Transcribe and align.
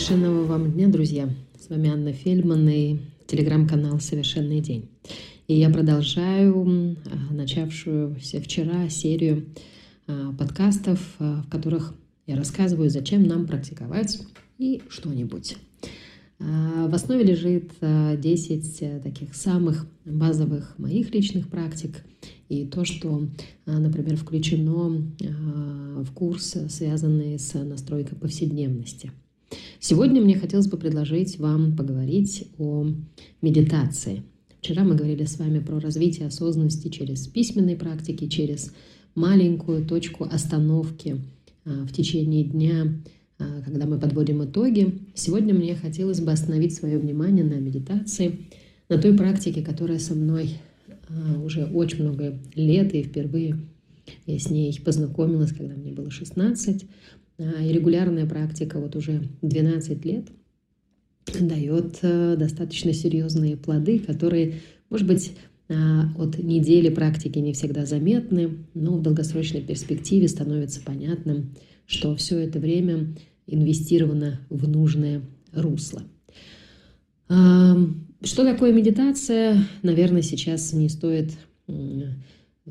Совершенного 0.00 0.46
вам 0.46 0.72
дня, 0.72 0.88
друзья! 0.88 1.28
С 1.58 1.68
вами 1.68 1.90
Анна 1.90 2.14
Фельдман 2.14 2.66
и 2.70 3.00
телеграм-канал 3.26 4.00
«Совершенный 4.00 4.60
день». 4.60 4.88
И 5.46 5.54
я 5.54 5.68
продолжаю 5.68 6.96
а, 7.04 7.34
начавшуюся 7.34 8.40
вчера 8.40 8.88
серию 8.88 9.44
а, 10.06 10.32
подкастов, 10.32 11.16
а, 11.18 11.42
в 11.42 11.50
которых 11.50 11.94
я 12.26 12.36
рассказываю, 12.36 12.88
зачем 12.88 13.24
нам 13.24 13.46
практиковать 13.46 14.22
и 14.56 14.80
что-нибудь. 14.88 15.58
В 16.38 16.94
основе 16.94 17.22
лежит 17.22 17.72
10 17.82 19.02
таких 19.02 19.34
самых 19.34 19.86
базовых 20.06 20.78
моих 20.78 21.12
личных 21.14 21.50
практик 21.50 22.02
и 22.48 22.64
то, 22.64 22.86
что, 22.86 23.28
например, 23.66 24.16
включено 24.16 25.12
в 25.18 26.10
курс, 26.14 26.56
связанный 26.70 27.38
с 27.38 27.52
настройкой 27.52 28.16
повседневности– 28.16 29.12
Сегодня 29.82 30.20
мне 30.20 30.38
хотелось 30.38 30.66
бы 30.66 30.76
предложить 30.76 31.38
вам 31.38 31.74
поговорить 31.74 32.48
о 32.58 32.86
медитации. 33.40 34.22
Вчера 34.60 34.84
мы 34.84 34.94
говорили 34.94 35.24
с 35.24 35.38
вами 35.38 35.58
про 35.58 35.80
развитие 35.80 36.26
осознанности 36.26 36.88
через 36.88 37.26
письменные 37.26 37.76
практики, 37.76 38.28
через 38.28 38.74
маленькую 39.14 39.86
точку 39.86 40.24
остановки 40.24 41.22
а, 41.64 41.86
в 41.86 41.92
течение 41.94 42.44
дня, 42.44 42.92
а, 43.38 43.62
когда 43.62 43.86
мы 43.86 43.98
подводим 43.98 44.44
итоги. 44.44 44.98
Сегодня 45.14 45.54
мне 45.54 45.74
хотелось 45.74 46.20
бы 46.20 46.30
остановить 46.30 46.74
свое 46.74 46.98
внимание 46.98 47.42
на 47.42 47.54
медитации, 47.54 48.48
на 48.90 48.98
той 48.98 49.16
практике, 49.16 49.62
которая 49.62 49.98
со 49.98 50.14
мной 50.14 50.58
а, 51.08 51.40
уже 51.40 51.64
очень 51.64 52.02
много 52.02 52.38
лет, 52.54 52.94
и 52.94 53.02
впервые 53.02 53.58
я 54.26 54.38
с 54.38 54.50
ней 54.50 54.78
познакомилась, 54.84 55.52
когда 55.52 55.74
мне 55.74 55.92
было 55.92 56.10
16. 56.10 56.84
А, 57.40 57.62
и 57.62 57.72
регулярная 57.72 58.26
практика 58.26 58.78
вот 58.78 58.96
уже 58.96 59.22
12 59.42 60.04
лет 60.04 60.26
дает 61.40 61.98
э, 62.02 62.36
достаточно 62.36 62.92
серьезные 62.92 63.56
плоды, 63.56 63.98
которые, 63.98 64.56
может 64.90 65.06
быть, 65.06 65.32
а, 65.68 66.10
от 66.18 66.38
недели 66.38 66.90
практики 66.90 67.38
не 67.38 67.52
всегда 67.52 67.86
заметны, 67.86 68.58
но 68.74 68.96
в 68.96 69.02
долгосрочной 69.02 69.62
перспективе 69.62 70.28
становится 70.28 70.82
понятным, 70.82 71.54
что 71.86 72.14
все 72.16 72.38
это 72.38 72.58
время 72.58 73.14
инвестировано 73.46 74.40
в 74.50 74.68
нужное 74.68 75.22
русло. 75.52 76.02
А, 77.28 77.76
что 78.22 78.44
такое 78.44 78.72
медитация? 78.72 79.64
Наверное, 79.82 80.22
сейчас 80.22 80.74
не 80.74 80.90
стоит 80.90 81.30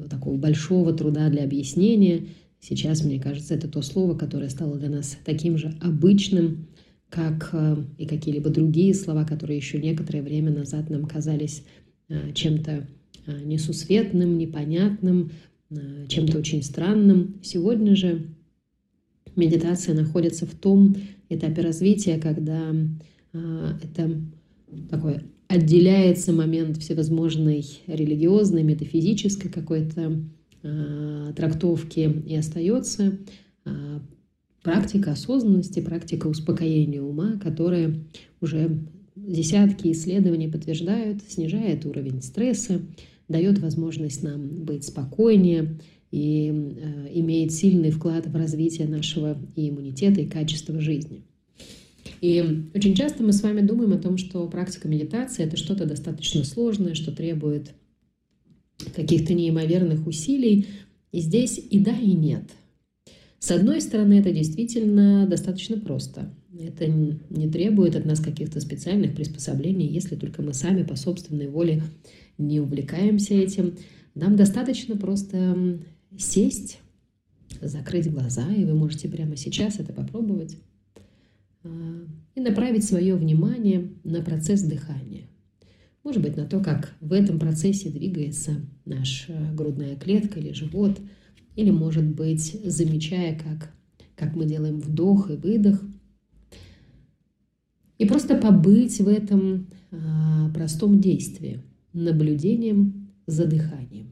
такого 0.09 0.37
большого 0.37 0.93
труда 0.93 1.29
для 1.29 1.43
объяснения. 1.43 2.27
Сейчас, 2.59 3.03
мне 3.03 3.19
кажется, 3.19 3.53
это 3.55 3.67
то 3.67 3.81
слово, 3.81 4.17
которое 4.17 4.49
стало 4.49 4.77
для 4.77 4.89
нас 4.89 5.17
таким 5.23 5.57
же 5.57 5.75
обычным, 5.81 6.67
как 7.09 7.49
э, 7.53 7.77
и 7.97 8.05
какие-либо 8.05 8.49
другие 8.49 8.93
слова, 8.93 9.23
которые 9.25 9.57
еще 9.57 9.79
некоторое 9.79 10.21
время 10.21 10.51
назад 10.51 10.89
нам 10.89 11.05
казались 11.05 11.63
э, 12.09 12.33
чем-то 12.33 12.87
э, 13.25 13.41
несусветным, 13.43 14.37
непонятным, 14.37 15.31
чем-то 16.07 16.39
очень 16.39 16.63
странным. 16.63 17.35
Сегодня 17.43 17.95
же 17.95 18.25
медитация 19.35 19.93
находится 19.93 20.47
в 20.47 20.55
том 20.55 20.95
этапе 21.29 21.61
развития, 21.61 22.17
когда 22.17 22.73
это 23.31 24.19
такой 24.89 25.21
отделяется 25.47 26.33
момент 26.33 26.77
всевозможной 26.77 27.63
религиозной, 27.85 28.63
метафизической 28.63 29.51
какой-то 29.51 30.23
трактовки 31.35 32.23
и 32.25 32.35
остается 32.35 33.17
э, 33.65 33.99
практика 34.61 35.11
осознанности, 35.11 35.79
практика 35.79 36.27
успокоения 36.27 37.01
ума, 37.01 37.39
которая 37.41 37.95
уже 38.41 38.79
десятки 39.15 39.91
исследований 39.91 40.47
подтверждают, 40.47 41.21
снижает 41.27 41.85
уровень 41.85 42.21
стресса, 42.21 42.81
дает 43.27 43.59
возможность 43.59 44.23
нам 44.23 44.63
быть 44.65 44.85
спокойнее 44.85 45.79
и 46.11 46.49
э, 46.51 47.07
имеет 47.13 47.51
сильный 47.51 47.91
вклад 47.91 48.27
в 48.27 48.35
развитие 48.35 48.87
нашего 48.87 49.37
и 49.55 49.69
иммунитета, 49.69 50.21
и 50.21 50.27
качества 50.27 50.79
жизни. 50.79 51.23
И 52.21 52.65
очень 52.73 52.95
часто 52.95 53.23
мы 53.23 53.31
с 53.31 53.43
вами 53.43 53.61
думаем 53.61 53.93
о 53.93 53.97
том, 53.97 54.17
что 54.17 54.45
практика 54.47 54.87
медитации– 54.87 55.43
это 55.45 55.55
что-то 55.55 55.85
достаточно 55.85 56.43
сложное, 56.43 56.95
что 56.95 57.11
требует 57.11 57.71
каких-то 58.95 59.33
неимоверных 59.33 60.07
усилий. 60.07 60.67
И 61.11 61.21
здесь 61.21 61.59
и 61.69 61.79
да, 61.79 61.95
и 61.97 62.13
нет. 62.13 62.43
С 63.39 63.51
одной 63.51 63.81
стороны, 63.81 64.19
это 64.19 64.31
действительно 64.31 65.25
достаточно 65.25 65.79
просто. 65.79 66.33
Это 66.59 66.87
не 66.87 67.49
требует 67.49 67.95
от 67.95 68.05
нас 68.05 68.19
каких-то 68.19 68.59
специальных 68.59 69.15
приспособлений, 69.15 69.87
если 69.87 70.15
только 70.15 70.41
мы 70.41 70.53
сами 70.53 70.83
по 70.83 70.95
собственной 70.95 71.47
воле 71.47 71.83
не 72.37 72.59
увлекаемся 72.59 73.33
этим. 73.33 73.75
Нам 74.13 74.35
достаточно 74.35 74.97
просто 74.97 75.79
сесть, 76.17 76.79
закрыть 77.61 78.11
глаза, 78.11 78.53
и 78.53 78.65
вы 78.65 78.73
можете 78.73 79.07
прямо 79.07 79.37
сейчас 79.37 79.79
это 79.79 79.93
попробовать, 79.93 80.57
а, 81.63 81.69
и 82.35 82.41
направить 82.41 82.83
свое 82.83 83.15
внимание 83.15 83.89
на 84.03 84.21
процесс 84.21 84.61
дыхания 84.63 85.28
может 86.09 86.23
быть, 86.23 86.37
на 86.37 86.45
то, 86.45 86.59
как 86.59 86.95
в 87.01 87.13
этом 87.13 87.37
процессе 87.37 87.91
двигается 87.91 88.55
наша 88.83 89.31
грудная 89.53 89.95
клетка 89.95 90.39
или 90.39 90.53
живот, 90.53 90.99
или, 91.55 91.69
может 91.69 92.03
быть, 92.03 92.59
замечая, 92.65 93.37
как, 93.37 93.71
как 94.15 94.35
мы 94.35 94.45
делаем 94.45 94.79
вдох 94.79 95.29
и 95.29 95.35
выдох. 95.35 95.79
И 97.99 98.07
просто 98.07 98.35
побыть 98.39 98.99
в 98.99 99.07
этом 99.07 99.67
а, 99.91 100.49
простом 100.51 100.99
действии, 100.99 101.61
наблюдением 101.93 103.11
за 103.27 103.45
дыханием. 103.45 104.11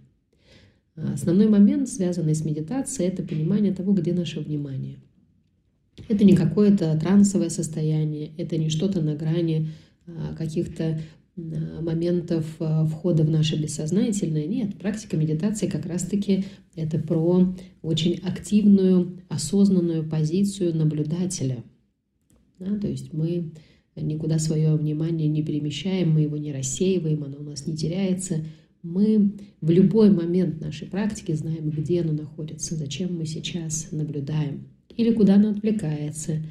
А, 0.95 1.13
основной 1.13 1.49
момент, 1.49 1.89
связанный 1.89 2.35
с 2.35 2.45
медитацией, 2.45 3.09
это 3.09 3.23
понимание 3.23 3.73
того, 3.73 3.93
где 3.93 4.13
наше 4.13 4.39
внимание. 4.39 4.97
Это 6.07 6.23
не 6.23 6.35
какое-то 6.35 6.95
трансовое 6.99 7.49
состояние, 7.49 8.33
это 8.37 8.55
не 8.55 8.69
что-то 8.69 9.01
на 9.01 9.15
грани 9.15 9.71
а, 10.05 10.35
каких-то 10.35 11.01
моментов 11.37 12.45
э, 12.59 12.85
входа 12.85 13.23
в 13.23 13.29
наше 13.29 13.61
бессознательное. 13.61 14.47
Нет, 14.47 14.77
практика 14.79 15.17
медитации 15.17 15.67
как 15.67 15.85
раз-таки 15.85 16.45
это 16.75 16.99
про 16.99 17.53
очень 17.81 18.19
активную, 18.23 19.21
осознанную 19.29 20.07
позицию 20.07 20.75
наблюдателя. 20.75 21.63
Да, 22.59 22.77
то 22.79 22.87
есть 22.87 23.13
мы 23.13 23.51
никуда 23.95 24.39
свое 24.39 24.75
внимание 24.75 25.27
не 25.27 25.43
перемещаем, 25.43 26.11
мы 26.11 26.21
его 26.21 26.37
не 26.37 26.51
рассеиваем, 26.51 27.23
оно 27.23 27.37
у 27.39 27.43
нас 27.43 27.67
не 27.67 27.77
теряется. 27.77 28.43
Мы 28.81 29.33
в 29.61 29.69
любой 29.69 30.09
момент 30.11 30.59
нашей 30.59 30.87
практики 30.87 31.33
знаем, 31.33 31.69
где 31.69 32.01
оно 32.01 32.13
находится, 32.13 32.75
зачем 32.75 33.15
мы 33.15 33.25
сейчас 33.25 33.89
наблюдаем 33.91 34.67
или 34.95 35.13
куда 35.13 35.35
оно 35.35 35.51
отвлекается. 35.51 36.43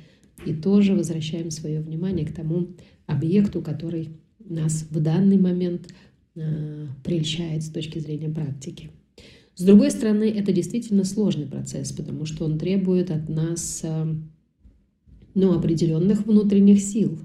И 0.45 0.55
тоже 0.55 0.95
возвращаем 0.95 1.51
свое 1.51 1.81
внимание 1.81 2.27
к 2.27 2.33
тому 2.33 2.69
объекту, 3.07 3.63
который 3.63 4.11
нас 4.49 4.87
в 4.91 5.01
данный 5.01 5.39
момент 5.39 5.89
э, 6.35 6.87
прельщает 7.05 7.63
с 7.63 7.71
точки 7.71 7.99
зрения 7.99 8.29
практики. 8.29 8.91
С 9.55 9.63
другой 9.63 9.91
стороны, 9.91 10.25
это 10.25 10.53
действительно 10.53 11.05
сложный 11.05 11.47
процесс, 11.47 11.93
потому 11.93 12.27
что 12.27 12.45
он 12.45 12.59
требует 12.59 13.11
от 13.11 13.29
нас 13.29 13.81
э, 13.83 14.15
ну, 15.35 15.53
определенных 15.53 16.27
внутренних 16.27 16.81
сил 16.81 17.19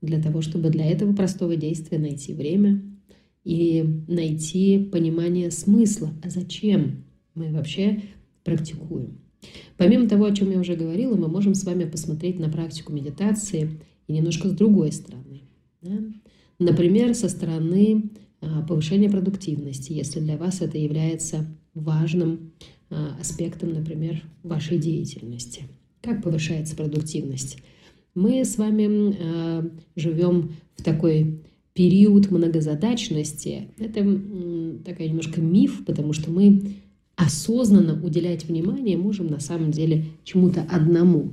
для 0.00 0.20
того, 0.20 0.40
чтобы 0.40 0.70
для 0.70 0.86
этого 0.86 1.14
простого 1.14 1.56
действия 1.56 1.98
найти 1.98 2.32
время 2.32 2.82
и 3.44 3.84
найти 4.08 4.78
понимание 4.78 5.50
смысла, 5.50 6.10
а 6.22 6.30
зачем 6.30 7.04
мы 7.34 7.52
вообще 7.52 8.02
практикуем. 8.44 9.18
Помимо 9.76 10.08
того, 10.08 10.26
о 10.26 10.34
чем 10.34 10.50
я 10.50 10.58
уже 10.58 10.74
говорила, 10.74 11.16
мы 11.16 11.28
можем 11.28 11.54
с 11.54 11.64
вами 11.64 11.84
посмотреть 11.84 12.38
на 12.38 12.48
практику 12.48 12.92
медитации 12.92 13.80
и 14.06 14.12
немножко 14.12 14.48
с 14.48 14.52
другой 14.52 14.92
стороны. 14.92 15.42
Да? 15.82 15.98
Например, 16.60 17.14
со 17.14 17.30
стороны 17.30 18.10
а, 18.42 18.60
повышения 18.62 19.08
продуктивности, 19.08 19.92
если 19.92 20.20
для 20.20 20.36
вас 20.36 20.60
это 20.60 20.76
является 20.76 21.46
важным 21.72 22.52
а, 22.90 23.16
аспектом, 23.18 23.72
например, 23.72 24.22
вашей 24.42 24.78
деятельности. 24.78 25.62
Как 26.02 26.22
повышается 26.22 26.76
продуктивность? 26.76 27.56
Мы 28.14 28.44
с 28.44 28.58
вами 28.58 29.16
а, 29.18 29.70
живем 29.96 30.52
в 30.76 30.84
такой 30.84 31.40
период 31.72 32.30
многозадачности. 32.30 33.68
Это 33.78 34.00
такой 34.84 35.08
немножко 35.08 35.40
миф, 35.40 35.82
потому 35.86 36.12
что 36.12 36.30
мы 36.30 36.74
осознанно 37.16 38.04
уделять 38.04 38.44
внимание 38.44 38.98
можем 38.98 39.28
на 39.28 39.40
самом 39.40 39.70
деле 39.70 40.04
чему-то 40.24 40.60
одному. 40.70 41.32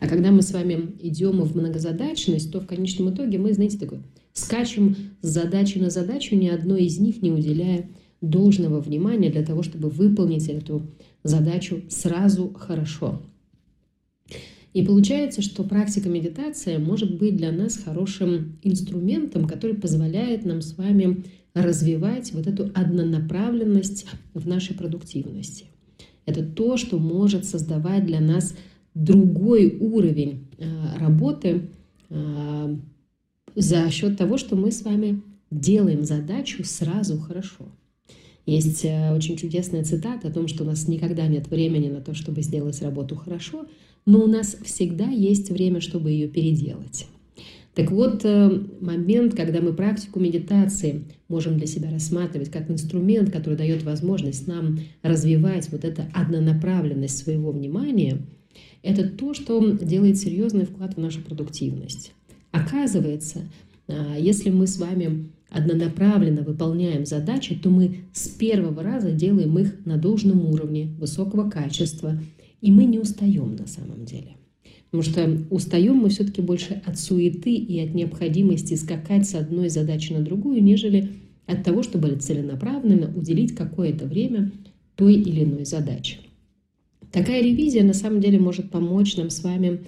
А 0.00 0.08
когда 0.08 0.32
мы 0.32 0.42
с 0.42 0.52
вами 0.52 0.92
идем 1.00 1.40
в 1.40 1.56
многозадачность, 1.56 2.52
то 2.52 2.60
в 2.60 2.66
конечном 2.66 3.14
итоге 3.14 3.38
мы, 3.38 3.54
знаете, 3.54 3.78
такой 3.78 4.00
скачем 4.36 4.96
с 5.22 5.28
задачи 5.28 5.78
на 5.78 5.90
задачу, 5.90 6.36
ни 6.36 6.46
одной 6.48 6.84
из 6.84 6.98
них 6.98 7.22
не 7.22 7.32
уделяя 7.32 7.88
должного 8.20 8.80
внимания 8.80 9.30
для 9.30 9.44
того, 9.44 9.62
чтобы 9.62 9.88
выполнить 9.88 10.48
эту 10.48 10.86
задачу 11.24 11.82
сразу 11.88 12.52
хорошо. 12.52 13.22
И 14.74 14.84
получается, 14.84 15.40
что 15.40 15.64
практика 15.64 16.10
медитации 16.10 16.76
может 16.76 17.16
быть 17.18 17.36
для 17.36 17.50
нас 17.50 17.78
хорошим 17.82 18.58
инструментом, 18.62 19.48
который 19.48 19.74
позволяет 19.74 20.44
нам 20.44 20.60
с 20.60 20.76
вами 20.76 21.24
развивать 21.54 22.32
вот 22.34 22.46
эту 22.46 22.70
однонаправленность 22.74 24.06
в 24.34 24.46
нашей 24.46 24.76
продуктивности. 24.76 25.64
Это 26.26 26.44
то, 26.44 26.76
что 26.76 26.98
может 26.98 27.46
создавать 27.46 28.04
для 28.04 28.20
нас 28.20 28.54
другой 28.92 29.78
уровень 29.80 30.48
э, 30.58 30.66
работы 30.98 31.70
э, 32.10 32.76
за 33.56 33.90
счет 33.90 34.16
того, 34.16 34.36
что 34.36 34.54
мы 34.54 34.70
с 34.70 34.82
вами 34.82 35.22
делаем 35.50 36.04
задачу 36.04 36.62
сразу 36.64 37.18
хорошо. 37.18 37.64
Есть 38.44 38.84
э, 38.84 39.12
очень 39.12 39.36
чудесная 39.36 39.82
цитата 39.82 40.28
о 40.28 40.30
том, 40.30 40.46
что 40.46 40.62
у 40.62 40.66
нас 40.66 40.86
никогда 40.86 41.26
нет 41.26 41.48
времени 41.48 41.88
на 41.88 42.00
то, 42.00 42.14
чтобы 42.14 42.42
сделать 42.42 42.80
работу 42.82 43.16
хорошо, 43.16 43.66
но 44.04 44.22
у 44.22 44.26
нас 44.28 44.56
всегда 44.64 45.06
есть 45.06 45.50
время, 45.50 45.80
чтобы 45.80 46.10
ее 46.10 46.28
переделать. 46.28 47.06
Так 47.74 47.90
вот, 47.90 48.24
э, 48.24 48.62
момент, 48.80 49.34
когда 49.34 49.60
мы 49.60 49.72
практику 49.72 50.20
медитации 50.20 51.04
можем 51.28 51.58
для 51.58 51.66
себя 51.66 51.90
рассматривать 51.90 52.50
как 52.50 52.70
инструмент, 52.70 53.32
который 53.32 53.58
дает 53.58 53.82
возможность 53.82 54.46
нам 54.46 54.78
развивать 55.02 55.68
вот 55.70 55.84
эту 55.84 56.02
однонаправленность 56.14 57.18
своего 57.18 57.50
внимания, 57.50 58.18
это 58.82 59.08
то, 59.08 59.34
что 59.34 59.72
делает 59.72 60.18
серьезный 60.18 60.66
вклад 60.66 60.94
в 60.94 61.00
нашу 61.00 61.20
продуктивность. 61.20 62.12
Оказывается, 62.56 63.42
э, 63.88 64.16
если 64.18 64.50
мы 64.50 64.66
с 64.66 64.78
вами 64.78 65.30
однонаправленно 65.50 66.42
выполняем 66.42 67.06
задачи, 67.06 67.54
то 67.54 67.70
мы 67.70 67.98
с 68.12 68.28
первого 68.28 68.82
раза 68.82 69.12
делаем 69.12 69.58
их 69.58 69.84
на 69.84 69.96
должном 69.96 70.46
уровне, 70.46 70.94
высокого 70.98 71.48
качества, 71.48 72.20
и 72.60 72.72
мы 72.72 72.84
не 72.84 72.98
устаем 72.98 73.56
на 73.56 73.66
самом 73.66 74.04
деле. 74.04 74.36
Потому 74.90 75.02
что 75.02 75.46
устаем 75.50 75.96
мы 75.96 76.08
все-таки 76.08 76.40
больше 76.40 76.82
от 76.84 76.98
суеты 76.98 77.54
и 77.54 77.80
от 77.80 77.94
необходимости 77.94 78.74
скакать 78.74 79.28
с 79.28 79.34
одной 79.34 79.68
задачи 79.68 80.12
на 80.12 80.20
другую, 80.20 80.62
нежели 80.62 81.10
от 81.46 81.62
того, 81.64 81.82
чтобы 81.82 82.16
целенаправленно 82.16 83.12
уделить 83.14 83.54
какое-то 83.54 84.06
время 84.06 84.52
той 84.94 85.14
или 85.14 85.44
иной 85.44 85.64
задаче. 85.64 86.18
Такая 87.12 87.42
ревизия 87.42 87.84
на 87.84 87.94
самом 87.94 88.20
деле 88.20 88.38
может 88.38 88.70
помочь 88.70 89.16
нам 89.16 89.30
с 89.30 89.42
вами 89.42 89.68
а, 89.68 89.80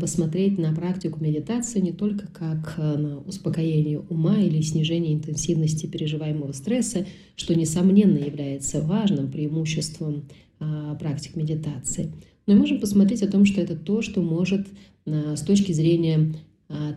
посмотреть 0.00 0.58
на 0.58 0.74
практику 0.74 1.22
медитации 1.22 1.78
не 1.78 1.92
только 1.92 2.26
как 2.26 2.74
а, 2.78 2.98
на 2.98 3.18
успокоение 3.20 4.00
ума 4.00 4.36
или 4.36 4.60
снижение 4.60 5.14
интенсивности 5.14 5.86
переживаемого 5.86 6.50
стресса, 6.50 7.06
что, 7.36 7.54
несомненно, 7.54 8.18
является 8.18 8.80
важным 8.80 9.30
преимуществом 9.30 10.24
а, 10.58 10.96
практик 10.96 11.36
медитации, 11.36 12.12
но 12.46 12.54
и 12.54 12.56
можем 12.56 12.80
посмотреть 12.80 13.22
о 13.22 13.30
том, 13.30 13.44
что 13.44 13.60
это 13.60 13.76
то, 13.76 14.02
что 14.02 14.20
может 14.20 14.66
с 15.04 15.40
точки 15.42 15.72
зрения 15.72 16.34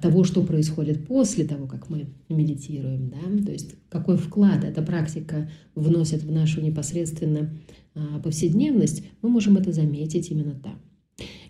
того, 0.02 0.24
что 0.24 0.44
происходит 0.44 1.08
после 1.08 1.44
того, 1.44 1.68
как 1.68 1.90
мы 1.90 2.08
медитируем, 2.30 3.10
да? 3.10 3.46
то 3.46 3.52
есть 3.52 3.76
какой 3.90 4.18
вклад 4.18 4.64
эта 4.64 4.82
практика 4.82 5.50
вносит 5.74 6.24
в 6.24 6.32
нашу 6.32 6.62
непосредственно 6.62 7.52
повседневность, 8.24 9.04
мы 9.22 9.30
можем 9.30 9.58
это 9.58 9.72
заметить 9.72 10.30
именно 10.30 10.54
там. 10.54 10.80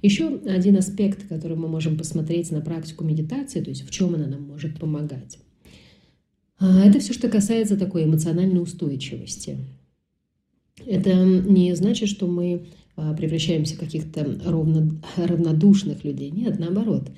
Еще 0.06 0.40
один 0.46 0.78
аспект, 0.78 1.28
который 1.28 1.58
мы 1.58 1.68
можем 1.68 1.98
посмотреть 1.98 2.52
на 2.52 2.62
практику 2.62 3.04
медитации, 3.04 3.60
то 3.60 3.72
есть 3.72 3.84
в 3.88 3.90
чем 3.90 4.14
она 4.14 4.28
нам 4.28 4.44
может 4.44 4.80
помогать. 4.80 5.40
А, 6.60 6.86
это 6.86 7.00
все, 7.00 7.12
что 7.12 7.28
касается 7.28 7.76
такой 7.76 8.04
эмоциональной 8.04 8.62
устойчивости. 8.62 9.58
Это 10.86 11.26
не 11.26 11.76
значит, 11.76 12.08
что 12.08 12.28
мы 12.28 12.68
а, 12.96 13.16
превращаемся 13.16 13.76
в 13.76 13.80
каких-то 13.80 14.40
ровно, 14.46 15.02
равнодушных 15.16 16.04
людей. 16.04 16.30
Нет, 16.30 16.60
наоборот. 16.60 17.10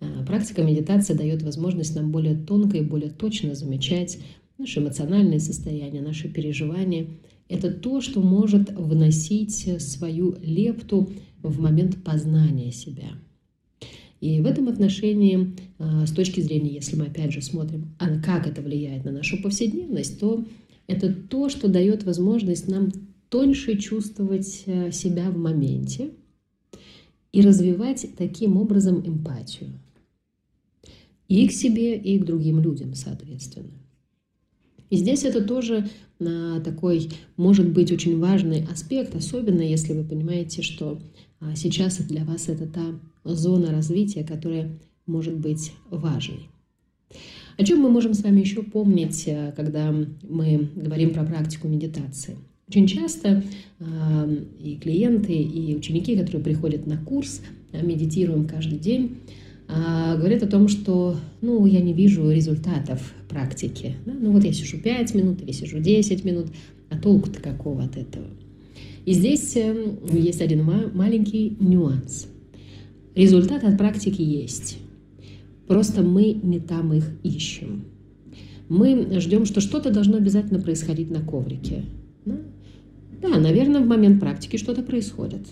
А, 0.00 0.22
практика 0.26 0.62
медитации 0.62 1.14
дает 1.14 1.42
возможность 1.42 1.96
нам 1.96 2.12
более 2.12 2.36
тонко 2.36 2.76
и 2.76 2.82
более 2.82 3.10
точно 3.10 3.54
замечать 3.54 4.18
наши 4.58 4.80
эмоциональные 4.80 5.40
состояния, 5.40 6.02
наши 6.02 6.28
переживания. 6.28 7.06
Это 7.48 7.70
то, 7.70 8.00
что 8.00 8.20
может 8.20 8.70
вносить 8.70 9.82
свою 9.82 10.36
лепту 10.42 11.10
в 11.42 11.60
момент 11.60 12.02
познания 12.02 12.72
себя. 12.72 13.10
И 14.20 14.40
в 14.40 14.46
этом 14.46 14.68
отношении, 14.68 15.54
а, 15.78 16.06
с 16.06 16.10
точки 16.10 16.40
зрения, 16.40 16.72
если 16.72 16.96
мы 16.96 17.06
опять 17.06 17.32
же 17.32 17.42
смотрим, 17.42 17.94
а 17.98 18.18
как 18.20 18.46
это 18.46 18.62
влияет 18.62 19.04
на 19.04 19.12
нашу 19.12 19.42
повседневность, 19.42 20.18
то 20.18 20.46
это 20.86 21.12
то, 21.12 21.50
что 21.50 21.68
дает 21.68 22.04
возможность 22.04 22.66
нам 22.68 22.90
тоньше 23.28 23.76
чувствовать 23.76 24.62
э, 24.66 24.92
себя 24.92 25.30
в 25.30 25.36
моменте 25.36 26.10
и 27.32 27.42
развивать 27.42 28.06
таким 28.16 28.56
образом 28.56 29.06
эмпатию. 29.06 29.72
И 31.28 31.48
к 31.48 31.52
себе, 31.52 31.98
и 31.98 32.18
к 32.18 32.24
другим 32.24 32.60
людям, 32.60 32.94
соответственно. 32.94 33.83
И 34.90 34.96
здесь 34.96 35.24
это 35.24 35.42
тоже 35.42 35.88
а, 36.20 36.60
такой, 36.60 37.08
может 37.36 37.68
быть, 37.70 37.90
очень 37.92 38.18
важный 38.18 38.66
аспект, 38.70 39.14
особенно 39.14 39.62
если 39.62 39.92
вы 39.92 40.04
понимаете, 40.04 40.62
что 40.62 41.00
а 41.40 41.56
сейчас 41.56 41.98
для 41.98 42.24
вас 42.24 42.48
это 42.48 42.66
та 42.66 42.82
зона 43.24 43.70
развития, 43.70 44.24
которая 44.24 44.78
может 45.06 45.34
быть 45.34 45.72
важной. 45.90 46.48
О 47.56 47.64
чем 47.64 47.80
мы 47.80 47.90
можем 47.90 48.14
с 48.14 48.22
вами 48.22 48.40
еще 48.40 48.62
помнить, 48.62 49.24
э, 49.26 49.52
когда 49.54 49.94
мы 50.22 50.70
говорим 50.74 51.12
про 51.12 51.24
практику 51.24 51.68
медитации? 51.68 52.36
Очень 52.66 52.86
часто 52.86 53.44
и 54.58 54.76
клиенты, 54.76 55.34
и 55.34 55.76
ученики, 55.76 56.16
которые 56.16 56.42
приходят 56.42 56.86
на 56.86 56.96
курс, 56.96 57.42
медитируем 57.72 58.46
каждый 58.46 58.78
день, 58.78 59.18
говорят 59.68 60.42
о 60.42 60.46
том, 60.46 60.68
что 60.68 61.16
ну, 61.40 61.64
я 61.66 61.80
не 61.80 61.92
вижу 61.92 62.30
результатов 62.30 63.14
практики. 63.28 63.94
Да? 64.06 64.12
Ну 64.12 64.32
вот 64.32 64.44
я 64.44 64.52
сижу 64.52 64.78
5 64.78 65.14
минут 65.14 65.42
или 65.42 65.52
сижу 65.52 65.78
10 65.78 66.24
минут, 66.24 66.46
а 66.90 66.98
толку-то 66.98 67.40
какого 67.40 67.84
от 67.84 67.96
этого? 67.96 68.26
И 69.04 69.12
здесь 69.12 69.56
эм, 69.56 69.98
есть 70.12 70.40
один 70.40 70.64
маленький 70.64 71.56
нюанс. 71.60 72.26
Результат 73.14 73.64
от 73.64 73.76
практики 73.76 74.22
есть. 74.22 74.78
Просто 75.66 76.02
мы 76.02 76.32
не 76.32 76.58
там 76.58 76.92
их 76.92 77.10
ищем. 77.22 77.84
Мы 78.68 79.20
ждем, 79.20 79.44
что 79.44 79.60
что-то 79.60 79.90
должно 79.90 80.16
обязательно 80.16 80.60
происходить 80.60 81.10
на 81.10 81.20
коврике. 81.20 81.84
Да, 82.24 82.36
да 83.20 83.38
наверное, 83.38 83.80
в 83.80 83.86
момент 83.86 84.20
практики 84.20 84.56
что-то 84.56 84.82
происходит. 84.82 85.46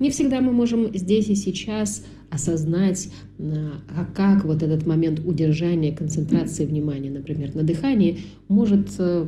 Не 0.00 0.10
всегда 0.10 0.40
мы 0.40 0.52
можем 0.52 0.94
здесь 0.94 1.28
и 1.28 1.34
сейчас 1.36 2.04
осознать, 2.34 3.08
а 3.38 4.04
как 4.14 4.44
вот 4.44 4.62
этот 4.62 4.86
момент 4.86 5.20
удержания 5.24 5.92
концентрации 5.92 6.66
внимания, 6.66 7.10
например, 7.10 7.54
на 7.54 7.62
дыхании, 7.62 8.18
может, 8.48 8.88
э, 8.98 9.26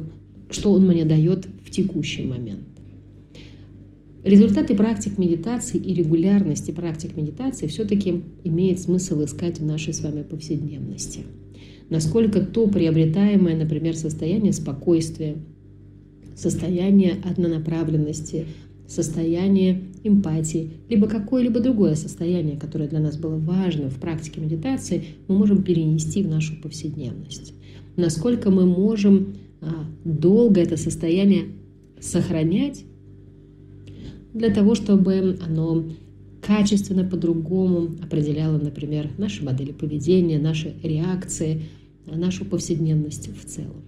что 0.50 0.72
он 0.72 0.86
мне 0.86 1.04
дает 1.04 1.46
в 1.64 1.70
текущий 1.70 2.25
момент. 2.25 2.64
Результаты 4.25 4.75
практик 4.75 5.18
медитации 5.18 5.78
и 5.78 5.94
регулярности 5.94 6.72
практик 6.72 7.16
медитации 7.16 7.68
все-таки 7.68 8.25
имеет 8.42 8.80
смысл 8.80 9.25
искать 9.25 9.60
в 9.60 9.64
нашей 9.64 9.94
с 9.94 10.00
вами 10.00 10.22
повседневности. 10.22 11.20
Насколько 11.90 12.40
то 12.40 12.66
приобретаемое, 12.66 13.56
например, 13.56 13.94
состояние 13.96 14.52
спокойствия, 14.52 15.36
состояние 16.34 17.18
однонаправленности, 17.25 18.46
состояние 18.88 19.82
эмпатии, 20.08 20.72
либо 20.88 21.06
какое-либо 21.06 21.60
другое 21.60 21.94
состояние, 21.94 22.56
которое 22.56 22.88
для 22.88 23.00
нас 23.00 23.16
было 23.16 23.36
важно 23.36 23.88
в 23.88 23.96
практике 23.96 24.40
медитации, 24.40 25.04
мы 25.28 25.36
можем 25.36 25.62
перенести 25.62 26.22
в 26.22 26.28
нашу 26.28 26.60
повседневность. 26.60 27.54
Насколько 27.96 28.50
мы 28.50 28.66
можем 28.66 29.34
а, 29.60 29.86
долго 30.04 30.60
это 30.60 30.76
состояние 30.76 31.46
сохранять 32.00 32.84
для 34.34 34.50
того, 34.50 34.75
чтобы 34.75 35.38
оно 35.46 35.84
качественно 36.42 37.04
по-другому 37.04 37.90
определяло, 38.02 38.58
например, 38.58 39.10
наши 39.18 39.44
модели 39.44 39.72
поведения, 39.72 40.38
наши 40.38 40.75
реакции, 40.82 41.62
нашу 42.06 42.44
повседневность 42.44 43.30
в 43.34 43.44
целом. 43.46 43.82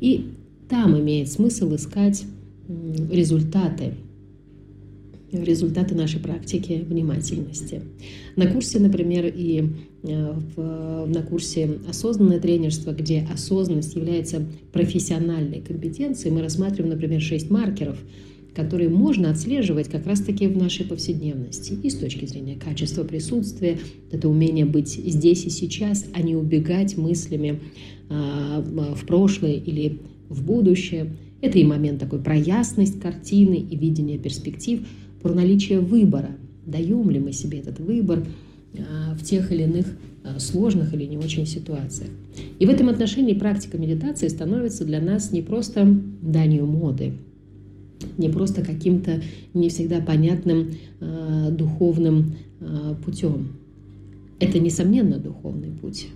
И 0.00 0.30
там 0.68 0.98
имеет 0.98 1.30
смысл 1.30 1.74
искать 1.74 2.24
результаты, 3.10 3.94
результаты 5.32 5.94
нашей 5.94 6.20
практики 6.20 6.84
внимательности. 6.86 7.82
На 8.36 8.46
курсе, 8.46 8.78
например, 8.78 9.26
и 9.26 9.64
э, 10.02 10.32
в, 10.56 11.06
на 11.06 11.22
курсе 11.22 11.78
«Осознанное 11.88 12.38
тренерство», 12.38 12.92
где 12.92 13.26
осознанность 13.32 13.96
является 13.96 14.46
профессиональной 14.72 15.60
компетенцией, 15.60 16.34
мы 16.34 16.42
рассматриваем, 16.42 16.92
например, 16.94 17.20
шесть 17.20 17.50
маркеров– 17.50 17.98
которые 18.54 18.90
можно 18.90 19.30
отслеживать 19.30 19.88
как 19.88 20.06
раз-таки 20.06 20.46
в 20.46 20.56
нашей 20.56 20.84
повседневности. 20.84 21.74
И 21.82 21.88
с 21.88 21.96
точки 21.96 22.26
зрения 22.26 22.56
качества 22.56 23.04
присутствия, 23.04 23.78
это 24.10 24.28
умение 24.28 24.66
быть 24.66 24.88
здесь 24.90 25.44
и 25.44 25.50
сейчас, 25.50 26.06
а 26.12 26.22
не 26.22 26.36
убегать 26.36 26.96
мыслями 26.96 27.60
а, 28.10 28.60
в 28.60 29.06
прошлое 29.06 29.54
или 29.54 30.00
в 30.28 30.44
будущее. 30.44 31.16
Это 31.40 31.58
и 31.58 31.64
момент 31.64 31.98
такой 31.98 32.20
про 32.20 32.36
картины 33.00 33.56
и 33.56 33.76
видение 33.76 34.18
перспектив, 34.18 34.86
про 35.22 35.32
наличие 35.32 35.80
выбора. 35.80 36.30
даем 36.66 37.10
ли 37.10 37.18
мы 37.18 37.32
себе 37.32 37.58
этот 37.58 37.80
выбор 37.80 38.24
в 38.72 39.22
тех 39.24 39.50
или 39.52 39.64
иных 39.64 39.86
сложных 40.38 40.94
или 40.94 41.04
не 41.04 41.18
очень 41.18 41.46
ситуациях. 41.46 42.10
И 42.58 42.66
в 42.66 42.70
этом 42.70 42.88
отношении 42.88 43.34
практика 43.34 43.78
медитации 43.78 44.28
становится 44.28 44.84
для 44.84 45.00
нас 45.00 45.32
не 45.32 45.42
просто 45.42 45.86
данью 46.22 46.66
моды, 46.66 47.14
не 48.18 48.28
просто 48.28 48.62
каким-то 48.62 49.22
не 49.54 49.68
всегда 49.68 50.00
понятным 50.00 50.72
э, 51.00 51.48
духовным 51.50 52.36
э, 52.60 52.94
путем. 53.04 53.48
Это, 54.40 54.58
несомненно, 54.58 55.18
духовный 55.18 55.70
путь. 55.70 56.08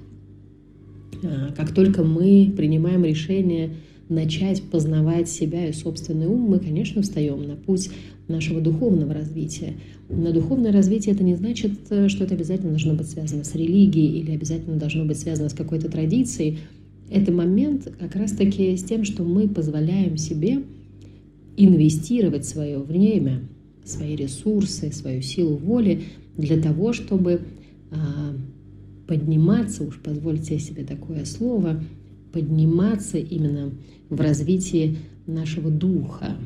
Э, 1.23 1.53
как 1.57 1.73
только 1.75 2.03
мы 2.03 2.53
принимаем 2.57 3.05
решение 3.05 3.71
начать 4.09 4.63
познавать 4.63 5.29
себя 5.29 5.69
и 5.69 5.73
собственный 5.73 6.27
ум, 6.27 6.43
мы, 6.43 6.59
конечно, 6.59 7.03
встаем 7.03 7.43
на 7.43 7.57
путь 7.57 7.91
нашего 8.29 8.61
духовного 8.61 9.15
развития. 9.15 9.75
Но 10.09 10.33
духовное 10.33 10.73
развитие 10.73 11.15
это 11.15 11.25
не 11.25 11.35
значит, 11.35 11.73
что 11.87 12.25
это 12.25 12.35
обязательно 12.35 12.71
должно 12.71 12.95
быть 12.95 13.09
связано 13.09 13.45
с 13.45 13.55
религией 13.55 14.21
или 14.21 14.33
обязательно 14.33 14.77
должно 14.77 15.05
быть 15.05 15.19
связано 15.19 15.49
с 15.49 15.55
какой-то 15.55 15.91
традицией. 15.91 16.59
Это 17.11 17.33
момент 17.33 17.93
как 17.99 18.15
раз-таки 18.17 18.77
с 18.77 18.83
тем, 18.83 19.05
что 19.05 19.25
мы 19.25 19.49
позволяем 19.49 20.17
себе 20.17 20.63
инвестировать 21.57 22.45
свое 22.45 22.79
время, 22.79 23.43
свои 23.85 24.15
ресурсы, 24.17 24.93
свою 24.93 25.23
силу 25.23 25.57
воли 25.57 26.03
для 26.37 26.61
того, 26.61 26.93
чтобы 26.93 27.41
а, 27.91 28.35
подниматься, 29.07 29.85
уж 29.85 29.99
позвольте 30.03 30.59
себе 30.59 30.85
такое 30.85 31.25
слово, 31.25 31.83
подниматься 32.37 33.17
именно 33.17 33.73
в 34.11 34.21
развитии 34.21 34.99
нашего 35.27 35.71
духа. 35.71 36.37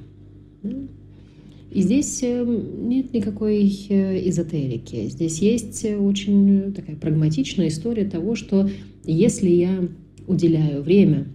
И 1.72 1.82
здесь 1.82 2.20
э, 2.22 2.44
нет 2.44 3.12
никакой 3.12 3.68
э, 3.88 4.28
эзотерики. 4.28 5.08
Здесь 5.08 5.40
есть 5.40 5.84
очень 5.84 6.72
такая 6.72 6.94
прагматичная 6.94 7.68
история 7.68 8.04
того, 8.04 8.36
что 8.36 8.70
если 9.04 9.48
я 9.48 9.88
уделяю 10.28 10.82
время 10.82 11.26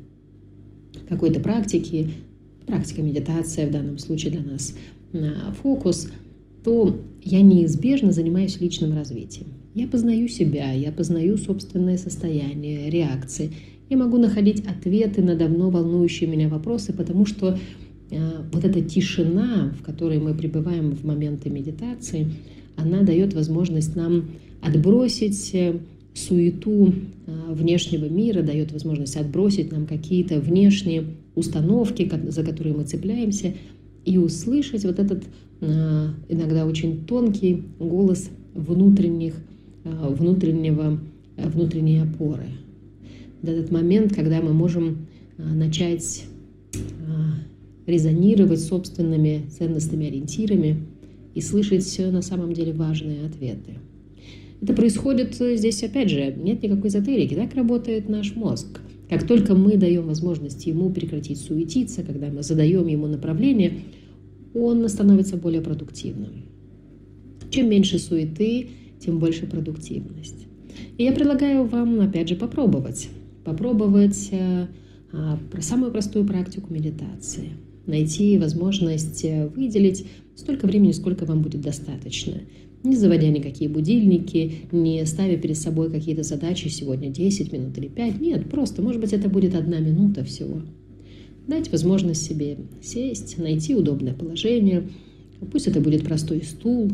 какой-то 1.09 1.41
практике, 1.41 2.11
практика 2.65 3.01
медитация 3.01 3.67
в 3.67 3.71
данном 3.71 3.97
случае 3.97 4.31
для 4.31 4.43
нас 4.51 4.73
фокус, 5.61 6.09
то 6.63 6.97
я 7.21 7.41
неизбежно 7.41 8.13
занимаюсь 8.13 8.61
личным 8.61 8.93
развитием. 8.95 9.47
Я 9.75 9.87
познаю 9.87 10.29
себя, 10.29 10.71
я 10.71 10.93
познаю 10.93 11.37
собственное 11.37 11.97
состояние, 11.97 12.89
реакции. 12.89 13.51
Я 13.87 13.97
могу 13.97 14.17
находить 14.17 14.65
ответы 14.65 15.21
на 15.21 15.35
давно 15.35 15.69
волнующие 15.69 16.27
меня 16.27 16.49
вопросы, 16.49 16.91
потому 16.91 17.27
что 17.27 17.59
э, 18.09 18.17
вот 18.51 18.65
эта 18.65 18.81
тишина, 18.81 19.73
в 19.79 19.83
которой 19.83 20.17
мы 20.17 20.33
пребываем 20.33 20.95
в 20.95 21.05
моменты 21.05 21.51
медитации, 21.51 22.31
она 22.77 23.03
дает 23.03 23.35
возможность 23.35 23.95
нам 23.95 24.25
отбросить 24.61 25.51
э, 25.53 25.79
суету 26.15 26.93
э, 27.27 27.53
внешнего 27.53 28.05
мира, 28.05 28.41
дает 28.41 28.71
возможность 28.71 29.17
отбросить 29.17 29.71
нам 29.71 29.85
какие-то 29.85 30.39
внешние 30.39 31.03
установки, 31.35 32.11
за 32.29 32.43
которые 32.43 32.75
мы 32.75 32.85
цепляемся, 32.85 33.53
и 34.03 34.17
услышать 34.17 34.85
вот 34.85 34.99
этот 34.99 35.23
иногда 36.29 36.65
очень 36.65 37.05
тонкий 37.05 37.63
голос 37.79 38.29
внутренних, 38.53 39.35
внутреннего, 39.83 40.99
внутренней 41.37 41.99
опоры. 41.99 42.47
Этот 43.49 43.71
момент, 43.71 44.13
когда 44.13 44.41
мы 44.41 44.53
можем 44.53 45.07
начать 45.37 46.25
резонировать 47.85 48.61
собственными 48.61 49.45
ценностными 49.49 50.07
ориентирами 50.07 50.83
и 51.33 51.41
слышать 51.41 51.99
на 51.99 52.21
самом 52.21 52.53
деле 52.53 52.73
важные 52.73 53.25
ответы. 53.25 53.75
Это 54.61 54.73
происходит 54.73 55.39
э, 55.41 55.57
здесь, 55.57 55.83
опять 55.83 56.09
же, 56.09 56.33
нет 56.37 56.63
никакой 56.63 56.89
эзотерики. 56.89 57.35
Так 57.35 57.53
работает 57.53 58.09
наш 58.09 58.35
мозг. 58.35 58.79
Как 59.09 59.27
только 59.27 59.53
мы 59.53 59.77
даем 59.77 60.07
возможность 60.07 60.65
ему 60.65 60.89
прекратить 60.89 61.39
суетиться, 61.39 62.03
когда 62.03 62.27
мы 62.27 62.41
задаем 62.41 62.87
ему 62.87 63.05
направление, 63.05 63.73
он 64.55 64.87
становится 64.89 65.37
более 65.37 65.61
продуктивным. 65.61 66.45
Чем 67.51 67.69
меньше 67.69 67.99
суеты, 67.99 68.69
тем 68.99 69.19
больше 69.19 69.45
продуктивность. 69.45 70.47
И 70.97 71.03
я 71.03 71.11
предлагаю 71.11 71.65
вам, 71.65 71.99
опять 71.99 72.29
же, 72.29 72.35
попробовать. 72.35 73.09
Попробовать 73.45 74.29
э, 74.31 74.67
а, 75.13 75.39
самую 75.61 75.91
простую 75.91 76.25
практику 76.25 76.73
медитации. 76.73 77.51
Найти 77.85 78.37
возможность 78.37 79.23
э, 79.23 79.47
выделить 79.47 80.07
столько 80.35 80.65
времени, 80.65 80.91
сколько 80.91 81.25
вам 81.25 81.41
будет 81.41 81.61
достаточно 81.61 82.41
не 82.85 82.95
заводя 82.95 83.27
никакие 83.29 83.69
будильники, 83.69 84.67
не 84.71 85.05
ставя 85.05 85.37
перед 85.37 85.57
собой 85.57 85.91
какие-то 85.91 86.23
задачи 86.23 86.67
сегодня 86.67 87.09
10 87.09 87.51
минут 87.51 87.77
или 87.77 87.87
5. 87.87 88.21
Нет, 88.21 88.49
просто, 88.49 88.81
может 88.81 89.01
быть, 89.01 89.13
это 89.13 89.27
будет 89.29 89.55
одна 89.55 89.79
минута 89.79 90.23
всего. 90.23 90.61
Дать 91.47 91.71
возможность 91.71 92.23
себе 92.23 92.57
сесть, 92.81 93.37
найти 93.37 93.75
удобное 93.75 94.13
положение. 94.13 94.89
Пусть 95.51 95.67
это 95.67 95.79
будет 95.79 96.03
простой 96.03 96.43
стул. 96.43 96.91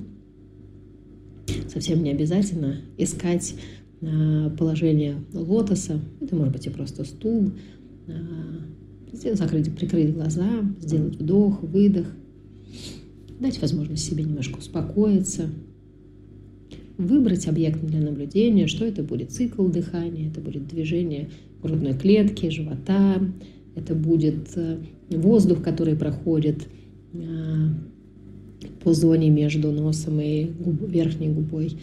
Совсем 1.71 2.03
не 2.03 2.11
обязательно 2.11 2.81
искать 2.97 3.55
положение 4.57 5.15
лотоса. 5.33 5.99
Это 6.19 6.35
может 6.35 6.53
быть 6.53 6.67
и 6.67 6.69
просто 6.69 7.03
стул. 7.03 7.51
А, 8.07 8.13
закрыть, 9.35 9.73
прикрыть 9.75 10.13
глаза, 10.13 10.49
сделать 10.79 11.15
вдох, 11.15 11.61
выдох. 11.61 12.07
Дать 13.39 13.61
возможность 13.61 14.05
себе 14.05 14.23
немножко 14.23 14.59
успокоиться, 14.59 15.49
выбрать 16.97 17.47
объект 17.47 17.83
для 17.83 17.99
наблюдения, 17.99 18.67
что 18.67 18.85
это 18.85 19.03
будет 19.03 19.31
цикл 19.31 19.67
дыхания, 19.67 20.29
это 20.29 20.39
будет 20.41 20.67
движение 20.67 21.29
грудной 21.61 21.93
клетки, 21.93 22.49
живота, 22.49 23.19
это 23.75 23.95
будет 23.95 24.49
э, 24.55 24.77
воздух, 25.09 25.63
который 25.63 25.95
проходит 25.95 26.67
э, 27.13 27.19
по 28.83 28.93
зоне 28.93 29.29
между 29.29 29.71
носом 29.71 30.19
и 30.21 30.51
верхней 30.87 31.29
губой. 31.29 31.77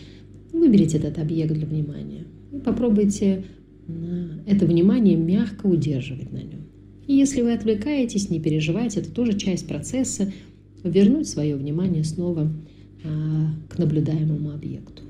Выберите 0.58 0.98
этот 0.98 1.18
объект 1.18 1.52
для 1.52 1.66
внимания 1.66 2.24
и 2.52 2.58
попробуйте 2.58 3.44
э, 3.86 4.28
это 4.46 4.66
внимание 4.66 5.16
мягко 5.16 5.66
удерживать 5.66 6.32
на 6.32 6.38
нем. 6.38 6.66
И 7.06 7.14
если 7.14 7.42
вы 7.42 7.52
отвлекаетесь, 7.52 8.28
не 8.28 8.40
переживайте, 8.40 9.00
это 9.00 9.10
тоже 9.10 9.38
часть 9.38 9.66
процесса, 9.66 10.32
вернуть 10.84 11.28
свое 11.28 11.56
внимание 11.56 12.04
снова 12.04 12.52
к 13.68 13.78
наблюдаемому 13.78 14.50
объекту. 14.50 15.02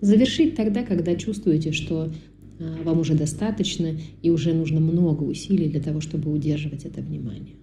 Завершить 0.00 0.54
тогда, 0.54 0.82
когда 0.82 1.14
чувствуете, 1.16 1.72
что 1.72 2.12
а, 2.60 2.82
вам 2.84 3.00
уже 3.00 3.14
достаточно 3.14 3.92
и 4.22 4.30
уже 4.30 4.52
нужно 4.52 4.80
много 4.80 5.22
усилий 5.22 5.68
для 5.68 5.80
того, 5.80 6.00
чтобы 6.00 6.30
удерживать 6.30 6.84
это 6.84 7.00
внимание. 7.00 7.54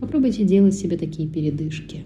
Попробуйте 0.00 0.44
делать 0.44 0.74
себе 0.74 0.96
такие 0.96 1.28
передышки. 1.28 2.04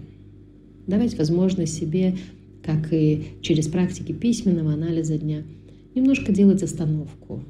Давать 0.87 1.17
возможность 1.17 1.77
себе, 1.77 2.17
как 2.63 2.93
и 2.93 3.23
через 3.41 3.67
практики 3.67 4.11
письменного 4.11 4.73
анализа 4.73 5.17
дня, 5.17 5.43
немножко 5.95 6.31
делать 6.31 6.63
остановку. 6.63 7.43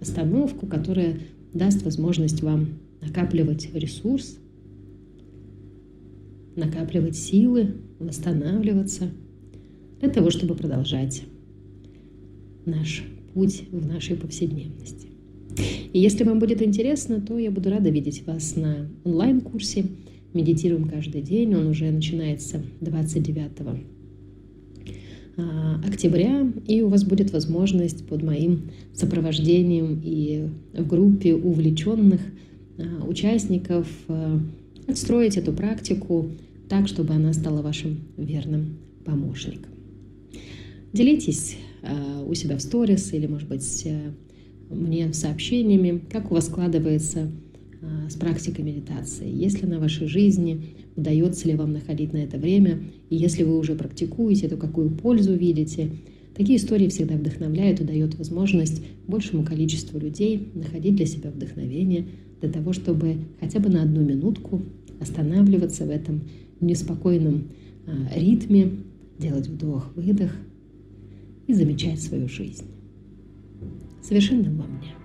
Остановку, 0.00 0.66
которая 0.66 1.18
даст 1.52 1.82
возможность 1.82 2.42
вам 2.42 2.68
накапливать 3.00 3.70
ресурс, 3.74 4.38
накапливать 6.56 7.16
силы, 7.16 7.74
восстанавливаться– 7.98 9.10
для 10.00 10.08
того, 10.08 10.30
чтобы 10.30 10.54
продолжать 10.54 11.22
наш 12.64 13.04
путь 13.34 13.64
в 13.70 13.86
нашей 13.86 14.16
повседневности. 14.16 15.08
И 15.92 15.98
если 15.98 16.24
вам 16.24 16.38
будет 16.38 16.62
интересно, 16.62 17.20
то 17.20 17.38
я 17.38 17.50
буду 17.50 17.70
рада 17.70 17.90
видеть 17.90 18.26
вас 18.26 18.56
на 18.56 18.88
онлайн-курсе 19.04 19.84
«Медитируем 20.32 20.88
каждый 20.88 21.22
день». 21.22 21.54
Он 21.54 21.66
уже 21.66 21.90
начинается 21.90 22.62
29 22.80 23.50
а, 23.60 23.78
октября, 25.86 26.50
и 26.66 26.82
у 26.82 26.88
вас 26.88 27.04
будет 27.04 27.32
возможность 27.32 28.06
под 28.06 28.22
моим 28.22 28.70
сопровождением 28.94 30.00
и 30.04 30.48
в 30.74 30.86
группе 30.86 31.34
увлеченных 31.34 32.20
а, 32.78 33.04
участников 33.06 33.86
а, 34.08 34.40
отстроить 34.86 35.36
эту 35.36 35.52
практику 35.52 36.30
так, 36.68 36.88
чтобы 36.88 37.14
она 37.14 37.32
стала 37.32 37.62
вашим 37.62 37.98
верным 38.16 38.78
помощником. 39.04 39.72
Делитесь 40.92 41.56
у 42.26 42.34
себя 42.34 42.56
в 42.56 42.60
сторис 42.60 43.12
или, 43.12 43.26
может 43.26 43.48
быть, 43.48 43.88
мне 44.68 45.12
сообщениями, 45.12 46.00
как 46.10 46.30
у 46.30 46.34
вас 46.34 46.46
складывается 46.46 47.30
с 48.08 48.14
практикой 48.14 48.62
медитации, 48.62 49.30
есть 49.30 49.62
ли 49.62 49.68
на 49.68 49.78
вашей 49.78 50.06
жизни, 50.06 50.74
удается 50.96 51.48
ли 51.48 51.54
вам 51.54 51.72
находить 51.72 52.12
на 52.12 52.18
это 52.18 52.36
время, 52.36 52.80
и 53.08 53.16
если 53.16 53.42
вы 53.42 53.58
уже 53.58 53.74
практикуете, 53.74 54.48
то 54.48 54.56
какую 54.56 54.90
пользу 54.90 55.34
видите. 55.34 55.90
Такие 56.34 56.58
истории 56.58 56.88
всегда 56.88 57.16
вдохновляют 57.16 57.80
и 57.80 57.84
дают 57.84 58.16
возможность 58.16 58.82
большему 59.06 59.44
количеству 59.44 59.98
людей 59.98 60.48
находить 60.54 60.96
для 60.96 61.06
себя 61.06 61.30
вдохновение 61.30 62.06
для 62.40 62.50
того, 62.50 62.72
чтобы 62.72 63.16
хотя 63.40 63.60
бы 63.60 63.68
на 63.68 63.82
одну 63.82 64.02
минутку 64.02 64.62
останавливаться 65.00 65.84
в 65.84 65.90
этом 65.90 66.22
неспокойном 66.60 67.48
а, 67.86 68.18
ритме, 68.18 68.70
делать 69.18 69.48
вдох-выдох 69.48 70.34
и 71.46 71.52
замечать 71.52 72.00
свою 72.00 72.28
жизнь. 72.28 72.64
Совершенного 74.02 74.54
вам 74.54 74.80
дня! 74.80 74.99